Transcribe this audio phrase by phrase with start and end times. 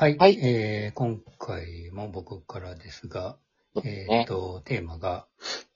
[0.00, 0.16] はい。
[0.16, 3.36] はいえー今回も僕からですが、
[3.84, 4.24] えっ、ね。
[4.26, 5.26] と、テーマが、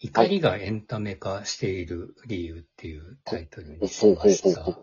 [0.01, 4.79] 怒りがエンタメ化している理由っていうタイトルにしました。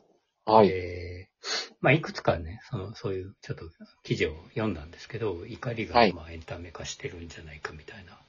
[0.46, 0.68] はい。
[0.68, 3.66] えーまあ、いくつかね、その、そういうちょっと
[4.04, 8.19] 記事を読んだんですけど、怒りがはいまあエンタメ化してるんじゃないかみたいな。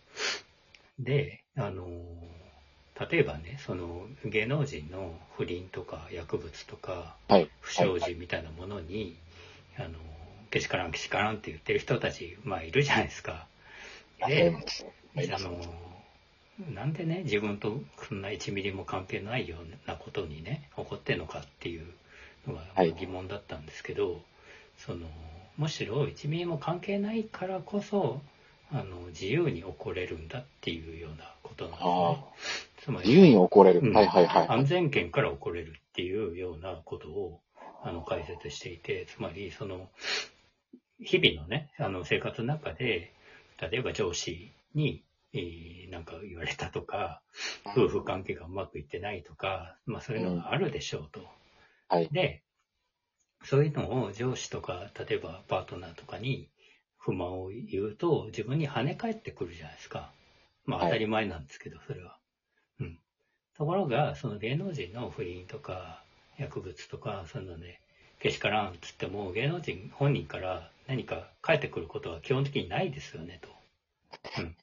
[0.99, 1.91] で、あのー
[3.11, 7.51] 例えばね、その芸能人の不倫とか薬物とかはい。
[7.61, 9.19] 不祥事みたいなものに、
[9.77, 10.22] あのー
[10.53, 13.47] けしからんけしからんって言ってる人たち、まあいるじゃないですか。
[14.29, 14.55] で、
[15.35, 15.59] あの
[16.75, 21.87] なんでね自分とそんな1ミリも関係ないようなことにね起こってんのかっていう
[22.47, 24.21] のがはい疑問だったんですけど、
[24.79, 25.09] その
[25.57, 28.21] むしろ1ミリも関係ないからこそ
[28.71, 32.83] あの自由に起これるんだっていうようなことなんですあねあ。
[32.85, 33.81] つま自由りに怒れる。
[33.81, 34.49] うんはいはいはい。
[34.49, 37.41] 安全圏から起これるっていうようなことを
[37.85, 39.89] あの解説していてつまりその
[41.03, 43.13] 日々のねあの生活の中で
[43.61, 47.21] 例えば上司に、えーなんか言われたとか
[47.77, 51.21] 夫婦関係がうまくいってないとか、まあ、そういうのがあるでしょうと。
[51.89, 52.09] はい。
[52.11, 52.43] で
[53.45, 56.49] そういうのを上司とか例えばパートナーとかに
[56.97, 60.13] 不満を言うと自分に跳ね返ってくるじゃないですか。
[60.65, 62.17] まあはい当たり前なんですけど、それは。
[62.81, 62.99] うん。
[63.57, 66.03] ところが、その芸能人の不倫とか
[66.39, 67.81] 薬物とか、そういうのね、
[68.23, 73.49] けしからんっつっても、芸能人本人から何か返ってくることは基本的にないですよね、と。
[74.39, 74.57] うん。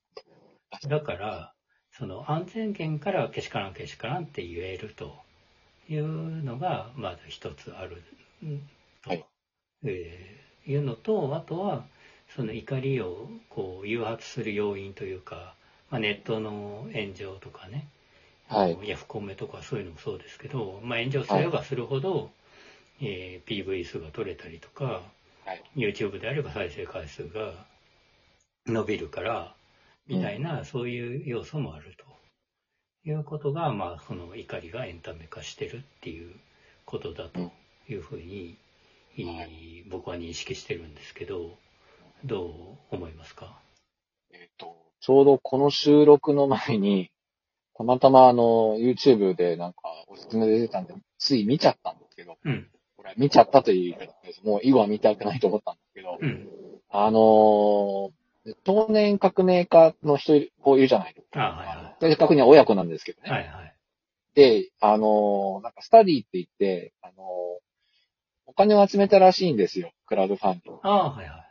[0.89, 1.53] だから、
[1.91, 5.13] その安全圏からけしからんけしからんって言えると
[5.89, 8.01] いうのが、まず一つある、
[8.41, 8.69] うん
[9.03, 9.25] と、はい
[9.83, 10.39] えー
[10.71, 11.83] いうのと、あとは、
[12.35, 15.55] その怒りをこう誘発する要因というか、
[15.89, 17.87] まあ、ネットの炎上とかね、
[18.47, 22.31] はいヤフコメとかそういうのもそうですけど、まあ、炎上すればするほど、
[23.01, 25.01] えー PV 数が取れたりとか、
[25.45, 25.63] はい。
[25.75, 27.65] YouTube であれば再生回数が
[28.67, 29.55] 伸びるから、
[30.07, 32.05] みたいな、そういう要素もあると。
[33.05, 36.35] いうことが、まあ、その怒りがエンタメ化してるっていう
[36.85, 37.51] ことだと
[37.87, 38.57] いうふうに、
[39.15, 41.57] いい僕は認識してるんですけど、
[42.25, 42.47] ど
[42.91, 43.57] う思いますか？
[44.31, 47.09] えっと、ちょうどこの収録の前に、
[47.75, 52.67] たまたまあの、YouTube でなんかおすすめで出てたんで、つい見ちゃったんですけど、うん。
[52.99, 54.41] これ見ちゃったという言い方です。
[54.43, 56.49] もう以後は見たくないと思ったんですけど、うん。
[56.89, 58.09] あのー、
[58.65, 61.41] 当年革命家の人こういるじゃないですか。
[61.41, 63.23] あはいは正確には親子なんですけどい。
[63.23, 63.31] ね。
[63.31, 63.75] はいはい。
[64.35, 67.69] で、あのーなんかスタディって言って、あのー
[68.49, 69.91] お金を集めたらしいんですよ。
[70.07, 70.81] クラウドファンディング。
[70.83, 71.49] ああ、はいはい。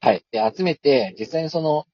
[0.00, 0.24] はい。
[0.30, 1.84] で、集めて、実際にその、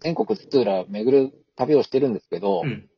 [0.00, 2.88] 全国津々浦巡る旅をしてるんですけど、うん。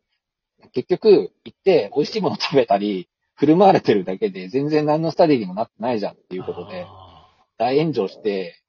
[0.73, 3.10] 結局、行って美味しいもの食べたり、
[3.41, 8.63] 振る舞われてるだけで全然何のスタディにもなってないじゃんっていうことで、あ大炎上して、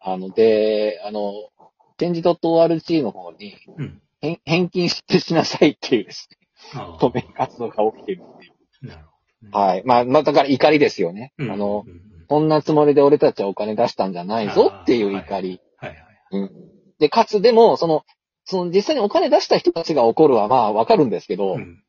[0.00, 1.32] あの、で、あの、
[1.98, 4.00] チェンジ .org の方にーうん。
[4.22, 6.30] 返返金してしなさいっていうです
[6.72, 8.86] ね、止め活動が起きてるっていう。
[8.88, 9.10] なるほ
[9.42, 9.66] どね。
[9.66, 9.82] はい。
[9.84, 11.34] まあ、まあ、だから怒りですよね。
[11.36, 15.60] うんあの、うんうんこんなつもりで俺たちはお金出したんじゃないぞっていう怒り。
[15.76, 15.98] はいはい。
[16.32, 16.50] うん。
[16.98, 18.02] で、かつ、でも、その、
[18.46, 21.82] その実際にお金出した人たちが怒るはまあわかるんですけど、うん。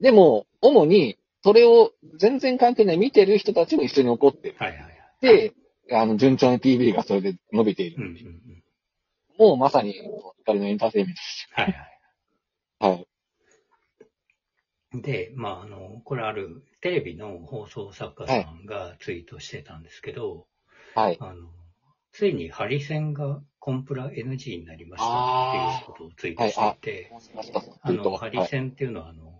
[0.00, 4.56] でも、主に、それを全然関係ない見てる人たちも一緒に怒ってる。
[4.58, 4.92] はいはいはい。
[5.20, 5.54] で、
[5.92, 7.96] あの、順調に PV がそれで伸びている。
[7.98, 9.48] うんうんうん。
[9.50, 9.94] もうまさに、
[10.40, 11.74] 怒りのエンターテインメントですはいはい。
[12.90, 13.06] よ。
[14.92, 15.02] はい。
[15.02, 20.48] で、まあ、あの、これあるテレビの放送作家さんがツイートしてたんですけど、
[20.96, 21.16] はい。
[21.20, 21.48] あの、
[22.10, 25.08] ついにハリセンがコンプラ NG になりました
[25.50, 27.12] っていうことをツイートしていて、
[27.82, 29.35] あの、ハリセンっていうのは、あの、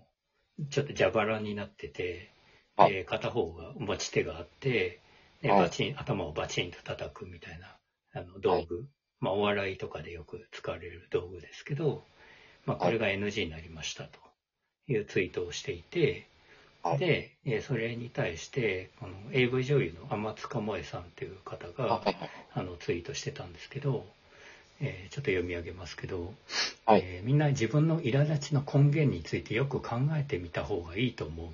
[0.70, 2.30] ちょっと蛇腹になってて、
[2.76, 5.00] はいえー片方が持ち手があって、
[5.42, 7.76] ではいバチン、頭をバチンと叩くみたいな、
[8.14, 8.86] あの、道具。
[9.20, 12.04] まあ、お笑いとかでよく使われる道具ですけど、
[12.66, 14.18] まあ、これが NG になりましたと
[14.88, 16.26] いうツイートをしていて、
[16.82, 22.30] はいで、えーそれに対して、この AV 女優の天塚萌さんっていう方が、はいはい。
[22.52, 24.06] あのツイートしてたんですけど、
[24.80, 26.34] えーちょっと読み上げますけど、
[26.84, 31.46] はいえーみんな自分の苛立ちの根源についてよく考えてみた方がいいと思う。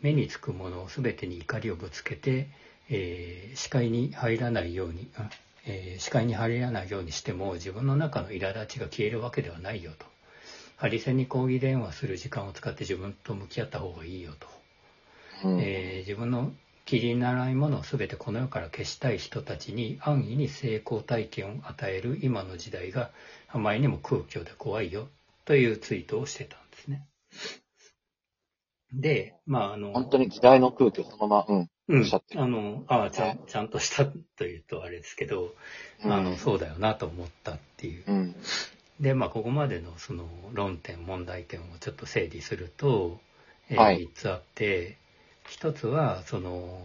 [0.00, 2.48] 目につくもの全てに怒りをぶつけて、
[2.88, 5.30] えー視界に入らないように、あ
[5.66, 10.06] えー視界に入らないようにしても自分の中の苛立ちが消えるわけではないよと。
[10.76, 15.48] ハリセンに抗議電話する時間を使って自分と向き合った方がいいよと。
[15.48, 16.52] うんえー自分の
[16.98, 23.12] 気にならないものを全てこの世から消したい人たちに安易に成功体験を与える今の時代が
[23.48, 25.06] あまりにも空虚で怖いよ
[25.44, 27.06] というツイートをしてたんですね。
[28.92, 31.68] で、まああの、本当に時代の空気をそのまま、うん。
[31.88, 35.54] うんあの、あちゃん、ちゃんとしたというとあれですけど、
[36.02, 38.04] あの、そうだよなと思ったっていう。
[38.06, 38.34] うん。
[39.00, 43.20] で、まあ、ここまでのその論点、問題点をちょっと整理すると、
[43.68, 44.98] えーはい3つあって、
[45.50, 46.82] 1つは、その、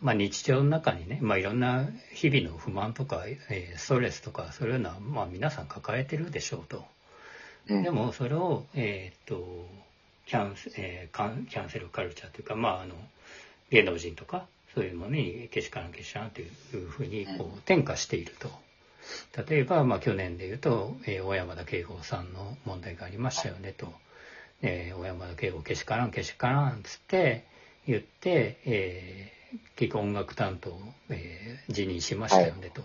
[0.00, 6.84] まあ、日常の中にね、まあ、いろんな日々の不満とか、えーストレスとか、そういうのは、まあ、皆さん抱えてるでしょうと。
[7.68, 9.66] うんで、も、それを、えーっと、
[10.26, 12.94] キャンセ、えーキャンセルカルチャーというか、まあ、あの、
[13.70, 16.50] 芸能人とか、そういうものにけしからんけしからんという
[16.88, 18.50] ふうに、こう、転化していると。
[19.48, 23.92] 例えば、まあ、去年で言うと、えー小山田圭吾さんの問題がありましたよねと。
[24.62, 27.44] えー小山田圭吾けしからんけしからんつって
[27.86, 29.34] 言って、えー
[29.76, 32.82] 結局音楽担当を、えー辞任しましたよねと。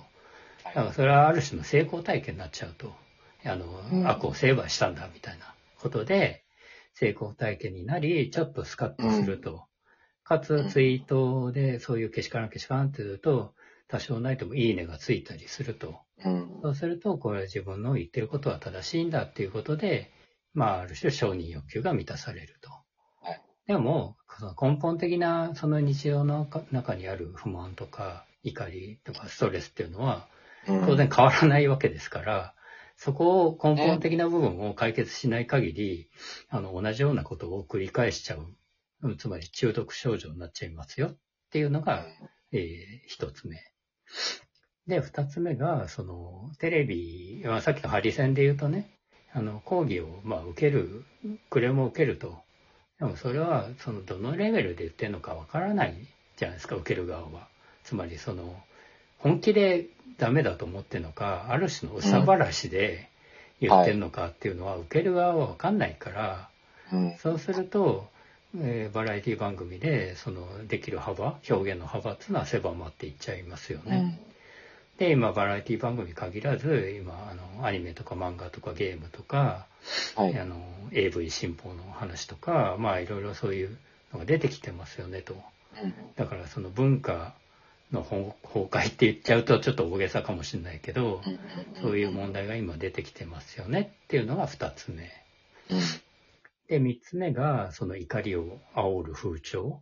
[0.63, 2.93] だからそれはある種の成功体験になっちゃうと。
[3.45, 6.43] あの、うん悪を成敗したんだみたいなことで、
[6.93, 9.65] 成功体験になり、ちょっとスカッとすると。
[10.23, 13.55] かつ、ツイートでそういうけしからんけしからんって言うと、
[13.87, 16.01] 多少ないともいいねがついたりすると。
[16.23, 16.59] うん。
[16.61, 20.11] そうすると、これは自分の言ってることは正しいんだっていうことで、
[20.53, 22.69] まあ、ある種承認欲求が満たされると。
[23.69, 30.27] はいでも、その根本的なその日常の中にある不満とか怒りとかストレスっていうのは
[30.67, 32.55] うん当然変わらないわけですから、
[32.97, 36.09] そこを根本的な部分を解決しない限り、
[36.49, 38.47] あの、同じようなことを繰り返しちゃう。
[39.03, 41.17] うんつまり中毒症状になっちゃいますよっ
[41.51, 42.05] ていうのが、
[42.51, 43.57] えー一つ目。
[44.87, 48.89] で、二つ目が、その、テレビ、まあさっきのハリセンで言うとね、
[49.31, 51.05] あの、講義を、まあ、受ける、
[51.51, 52.41] クレームを受けると。
[52.99, 55.95] でもそれは、その、どのレベルで言ってるのかわからない
[56.37, 57.47] じゃないですか、受ける側は。
[57.83, 58.61] つまり、その、
[59.19, 59.87] 本気で
[60.17, 63.09] ダメだと思ってるのか、ある種のうさばらしで
[63.61, 66.49] 言ってるのかっていうのは、受ける側はわかんないから、
[66.91, 67.17] うん。
[67.17, 68.09] そうすると、
[68.57, 74.19] えーバラエティ番組で、その、できる幅、表現の幅っていうのは狭まっていっちゃいますよね。
[74.99, 79.65] で、今、バラエティ番組に限らず、今、あの、アニメとか漫画とかゲームとか、
[80.15, 80.37] はい。
[80.37, 80.61] あの、
[80.91, 83.77] AV 新法の話とか、まあ、いろいろそういう
[84.11, 85.35] のが出てきてますよね、と。
[86.17, 87.33] だから、その文化
[87.93, 91.21] の崩崩壊って言っちゃうと、ちょっと大げさかもしれないけど、
[91.81, 95.09] そういう問題が今出てきてますよねっていうのが二つ目。
[96.67, 99.81] で、三つ目が、その怒りを煽る風潮。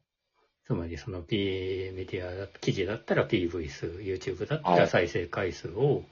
[0.68, 6.04] つまり、その P メディアだ、記事だったら PV 数、YouTube だったはいら再生回数を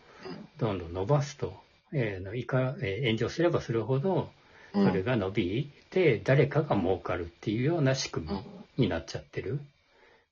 [0.58, 1.54] どんどん伸ばすと。
[1.92, 4.32] えーのいかえー炎上すればするほど、
[4.74, 8.30] それが伸びて、誰かが儲かるっていうような仕組
[8.78, 9.60] みになっちゃってる。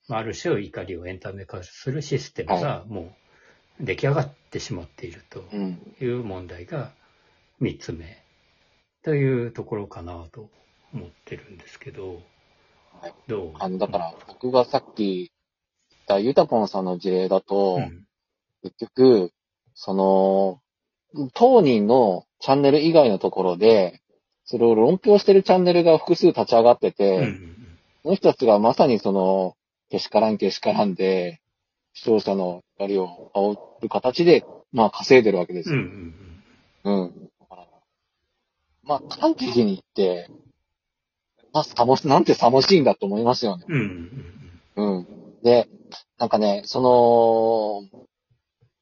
[0.07, 3.13] まあ、ある種怒りをエンタメ化するシステムがも
[3.81, 5.43] う出来上がってしまっていると。
[5.51, 5.95] うん。
[5.99, 6.93] いう問題が
[7.61, 8.23] 3つ目
[9.03, 10.49] というところかなと
[10.93, 12.21] 思ってるんですけど
[13.03, 13.53] はい、どう？
[13.59, 15.29] あの、だから、僕がさっき
[15.89, 18.05] 言ったユタポンさんの事例だと、うん
[18.63, 19.31] 結局、
[19.75, 20.61] その、
[21.33, 24.01] 当人のチャンネル以外のところで、
[24.45, 27.49] それを論評してるチャンネルが複数立ち上がってて、うんうん
[28.03, 29.55] その人たちがまさにその、
[29.89, 31.41] けしからんけしからんで、
[31.93, 36.23] 視聴者の怒りを煽る形で、まあ稼いでるわけですうん
[36.85, 36.91] うよ。
[36.91, 37.29] んうん。
[37.39, 37.67] だから
[38.83, 40.35] まあ、端的に言って、ま
[41.53, 43.65] あ、さもし、 なんてさもしいんだと思いますよね。
[43.67, 44.09] うん。
[44.75, 45.07] うん。
[45.41, 45.69] で、
[46.17, 48.03] なんかね、その、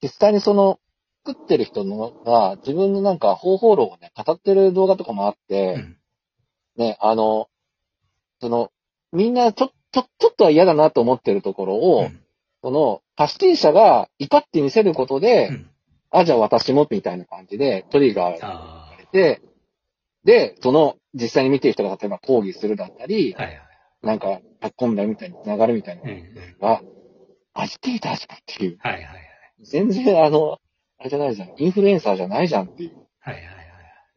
[0.01, 0.79] 実際にその、
[1.23, 5.97] 作ってる人のが、自分のなんか方法論をね、語ってる動画とかもあって、うん。
[6.77, 7.47] ね、あの、
[8.39, 8.71] その、
[9.11, 12.21] みんなちょ、ちょ、ちょっとは嫌だなと思ってるところを、うん。
[12.63, 15.69] その、発信者が怒って見せることで、うん。
[16.11, 19.41] あ、じゃあ私も、みたいな感じで、トリガーさあれて、
[20.23, 23.61] で、その、実際に見てる人が例えば抗議するだったり、あはいはい
[24.01, 26.81] なんか、書き込んだみたいに繋がるみたいなうんうんのが、
[27.53, 28.77] アジテーターじゃんっていう。
[28.79, 29.31] はいはいはい
[29.63, 30.59] 全然あの、
[30.97, 31.53] あれじゃないじゃん。
[31.57, 32.93] インフルエンサーじゃないじゃんっていう。
[33.19, 33.61] はいはいはい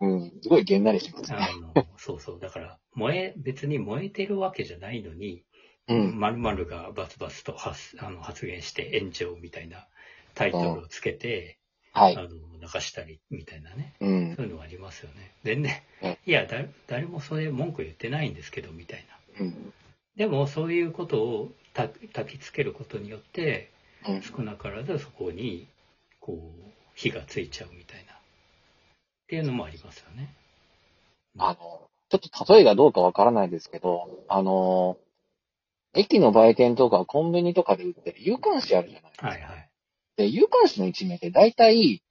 [0.00, 0.32] うん。
[0.42, 1.38] すごいげんなりしますね。
[1.38, 5.44] あのそうそうだから燃え別に燃えてるわけじゃないのに
[5.88, 6.18] うん。
[6.18, 9.86] 〇〇がバツバツと発あの発言して炎上みたいな
[10.34, 11.58] タイトルをつけて、
[11.92, 12.16] はい。
[12.16, 14.42] あの流したりみたいなねうんそ。
[14.42, 15.32] ういうのがありますよね。
[15.44, 15.82] 全然え、
[16.26, 19.04] いや、だ誰もそれ文句言ってないんですけど、みたい
[19.38, 19.44] な。
[19.44, 19.72] うん。
[20.16, 23.70] でも、そういうことをた焚きつけることによって、
[24.08, 24.22] うん。
[24.22, 25.66] 少なからずそこに、
[26.20, 28.12] こう、火がついちゃうみたいな。
[28.12, 28.16] っ
[29.28, 30.34] ていうのもありますよね。
[31.38, 34.98] あの、ちょっと例えがどうかわからないですけど、あの、
[35.94, 39.70] 駅の売店とかコンビニとかで売ってる有刊誌あるじゃないはいはい。
[40.16, 42.02] で、有刊誌の一面って大体、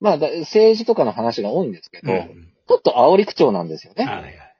[0.00, 4.04] まあ、だ政治とかの話が多いんですけど、うんうんちょっと煽り口調なんですよね。
[4.04, 4.54] はいはい。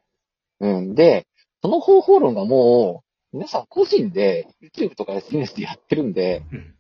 [0.61, 0.95] うん。
[0.95, 1.27] で、
[1.63, 6.75] その方法論がもう、皆さん個人で YouTube とか SNS でやってるんで、うん。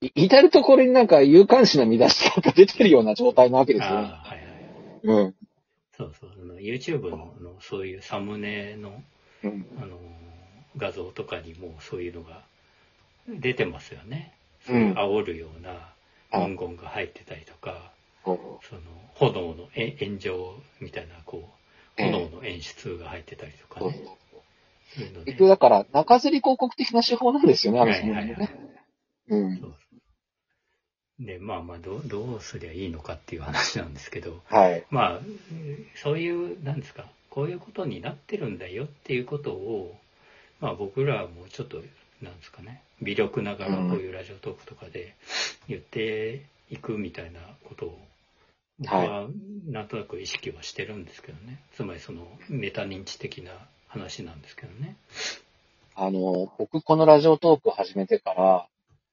[0.00, 4.08] い至るところになんか有関視の見出しが出てるような状態なわけですああ、よね。
[4.08, 5.24] はいはい。
[5.24, 5.34] うん。
[5.96, 6.30] そうそう。
[6.60, 9.02] YouTube ののそういうサムネの
[9.42, 9.66] うん。
[9.80, 9.98] あの
[10.76, 12.44] 画像とかにもそういうのが
[13.28, 14.32] 出てますよね。
[14.32, 15.92] うんそういう煽るような
[16.30, 17.97] あ文言が入ってたりとか、こ
[18.68, 18.82] その
[19.14, 21.48] 炎のえ炎上みたいなこ
[21.98, 23.92] うええ炎の演出が入ってたりとかね。
[24.94, 28.50] そういうの結局だから、中吊り広告的な手法なんですよね、あのはいはいはいね。
[31.20, 34.86] で、まあまあどう、どうすりゃいいのかっていう話なんですけど、はい。
[34.90, 39.96] まあ、うんそういう、なんですか、こういうことになってるんだよっていうことを、
[40.60, 41.82] まあ僕らもちょっと、
[42.22, 45.14] なんですかね、微力ながらこういうラジオトークとかで
[45.68, 48.17] 言っていくみたいなことを、僕
[48.86, 49.28] は
[49.66, 51.60] なんとなく意識はしてるんですけどね。
[51.74, 53.52] つまりそのメタ認知的な
[53.88, 54.96] 話なんですけどね。
[55.94, 58.68] あの、僕このラジオトークを始めてから、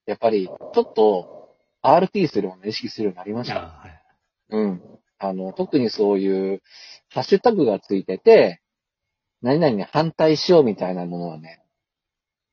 [0.05, 3.55] やっぱり、ちょっと、RP するものを意識するようになりました。
[3.55, 4.01] はい。
[4.49, 4.81] うん。
[5.17, 6.61] あの、特にそういう、
[7.09, 8.61] ハッシュタグがついてて、
[9.41, 11.63] 何々に反対しようみたいなものはね、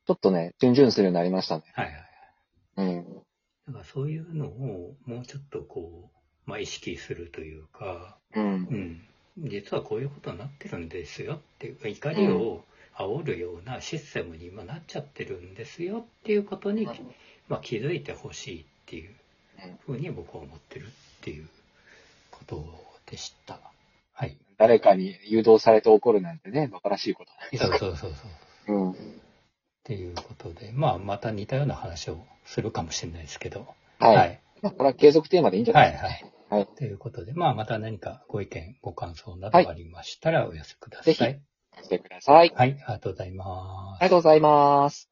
[0.07, 1.65] ちょっとね、チュンチュンするようになりましたね。
[1.75, 2.97] はいはいはい。
[2.97, 3.15] うん。
[3.67, 8.45] だからそういうのをもうちょっとこう、まあ意識するというか、うん。
[8.45, 9.01] うん、
[9.39, 12.65] 実はこういうことになってるんですよっていうか怒りを
[12.97, 16.87] 煽るようなシステムに今なっちゃってるんですよっていうことに、
[17.49, 19.15] まあ、気づいてほしいっていう
[19.87, 20.89] ふうに僕は思ってるっ
[21.23, 21.49] ていう
[22.31, 22.65] こと
[23.11, 23.59] でした。
[24.13, 24.37] はい。
[24.59, 28.13] 誰かに誘導されて起こるなんてね、馬鹿らしいことないですそうかそうそう
[28.67, 28.77] そう。
[28.77, 28.91] うん。
[28.93, 28.95] っ
[29.85, 33.67] ていうことで、まあまた似たような話をするかもしれないですけど。
[33.99, 34.17] はい。
[34.17, 34.41] はい。
[34.61, 36.07] まあ、これは継続テーマでいいんじゃなはいいですか。
[36.09, 36.23] はい。
[36.23, 36.32] はい
[36.77, 41.15] ということで、まあまた何かご意見、ご感想などありましたらお寄せください。
[41.15, 41.41] ぜ
[41.79, 42.37] ひしてください。
[42.37, 44.11] はい、ありがとうございますありが。
[44.11, 45.12] とうございます。